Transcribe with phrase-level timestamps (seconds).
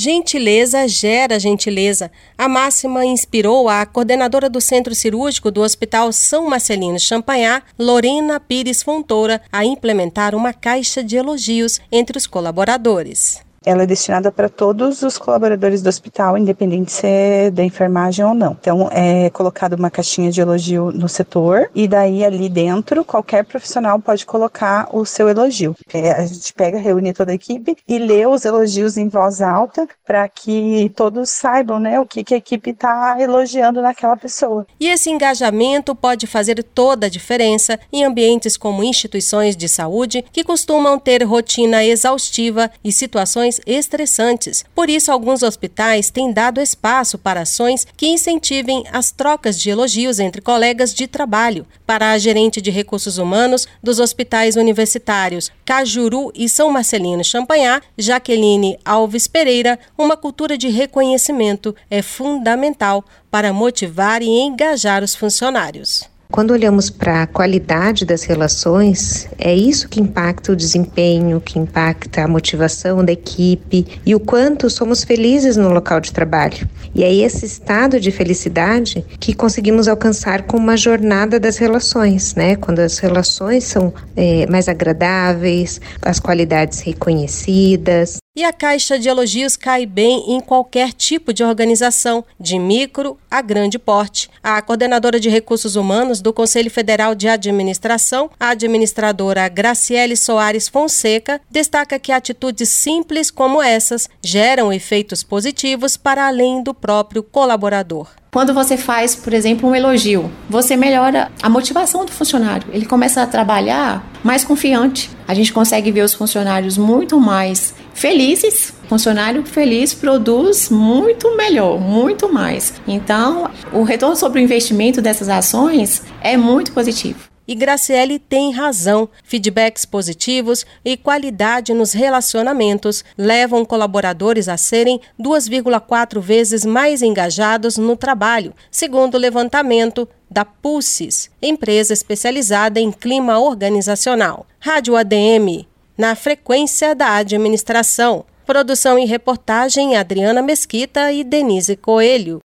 [0.00, 2.08] Gentileza gera gentileza.
[2.38, 8.80] A máxima inspirou a coordenadora do Centro Cirúrgico do Hospital São Marcelino Champagnat, Lorena Pires
[8.80, 13.47] Fontoura, a implementar uma caixa de elogios entre os colaboradores.
[13.64, 18.34] Ela é destinada para todos os colaboradores do hospital, independente se é da enfermagem ou
[18.34, 18.56] não.
[18.60, 23.98] Então, é colocado uma caixinha de elogio no setor e daí ali dentro qualquer profissional
[23.98, 25.74] pode colocar o seu elogio.
[25.92, 29.88] É, a gente pega, reúne toda a equipe e lê os elogios em voz alta
[30.06, 34.66] para que todos saibam, né, o que, que a equipe está elogiando naquela pessoa.
[34.78, 40.44] E esse engajamento pode fazer toda a diferença em ambientes como instituições de saúde que
[40.44, 44.64] costumam ter rotina exaustiva e situações situações estressantes.
[44.74, 50.20] Por isso, alguns hospitais têm dado espaço para ações que incentivem as trocas de elogios
[50.20, 51.66] entre colegas de trabalho.
[51.86, 58.78] Para a gerente de recursos humanos dos hospitais universitários Cajuru e São Marcelino Champagnat, Jaqueline
[58.84, 66.08] Alves Pereira, uma cultura de reconhecimento é fundamental para motivar e engajar os funcionários.
[66.30, 72.22] Quando olhamos para a qualidade das relações, é isso que impacta o desempenho, que impacta
[72.22, 76.68] a motivação da equipe e o quanto somos felizes no local de trabalho.
[76.94, 82.56] E é esse estado de felicidade que conseguimos alcançar com uma jornada das relações, né?
[82.56, 88.18] Quando as relações são é, mais agradáveis, as qualidades reconhecidas.
[88.38, 93.42] E a caixa de elogios cai bem em qualquer tipo de organização, de micro a
[93.42, 94.30] grande porte.
[94.40, 101.40] A coordenadora de recursos humanos do Conselho Federal de Administração, a administradora Graciele Soares Fonseca,
[101.50, 108.06] destaca que atitudes simples como essas geram efeitos positivos para além do próprio colaborador.
[108.30, 112.68] Quando você faz, por exemplo, um elogio, você melhora a motivação do funcionário.
[112.72, 115.10] Ele começa a trabalhar mais confiante.
[115.26, 118.72] A gente consegue ver os funcionários muito mais felizes.
[118.88, 122.72] Funcionário feliz produz muito melhor, muito mais.
[122.86, 127.28] Então, o retorno sobre o investimento dessas ações é muito positivo.
[127.46, 129.08] E Graciele tem razão.
[129.24, 137.96] Feedbacks positivos e qualidade nos relacionamentos levam colaboradores a serem 2,4 vezes mais engajados no
[137.96, 144.46] trabalho, segundo o levantamento da Pulses, empresa especializada em clima organizacional.
[144.60, 145.66] Rádio ADM,
[145.98, 148.24] na frequência da administração.
[148.46, 152.38] Produção e reportagem Adriana Mesquita e Denise Coelho.